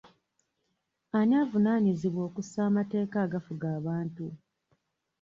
[1.17, 4.25] Ani avunaanyizibwa okussa amateeka agafuga abantu?